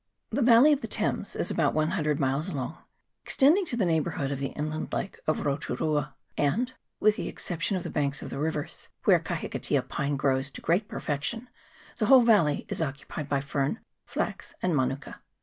The 0.31 0.41
valley 0.41 0.73
of 0.73 0.81
the 0.81 0.87
Thames 0.87 1.35
is 1.35 1.51
about 1.51 1.75
one 1.75 1.89
hundred 1.91 2.19
miles 2.19 2.51
long, 2.51 2.75
extending 3.23 3.65
to 3.67 3.77
the 3.77 3.85
neighbourhood 3.85 4.31
of 4.31 4.39
the 4.39 4.47
inland 4.47 4.91
lake 4.91 5.19
of 5.27 5.41
Roturua, 5.45 6.15
and, 6.35 6.73
with 6.99 7.17
the 7.17 7.27
exception 7.27 7.77
of 7.77 7.83
the 7.83 7.91
banks 7.91 8.23
of 8.23 8.31
the 8.31 8.39
rivers, 8.39 8.89
where 9.03 9.19
the 9.19 9.23
kahikatea 9.23 9.29
pine 9.29 9.43
T 9.43 9.43
2 9.43 9.49
276 9.77 9.77
AUCKLAND. 9.77 9.89
[PART 9.91 10.07
II. 10.07 10.17
grows 10.17 10.49
to 10.49 10.61
great 10.61 10.87
perfection, 10.87 11.49
the 11.99 12.05
whole 12.07 12.21
valley 12.23 12.65
is 12.67 12.81
occu 12.81 13.07
pied 13.07 13.29
by 13.29 13.41
fern, 13.41 13.79
flax, 14.07 14.55
and 14.63 14.75
manuka. 14.75 15.21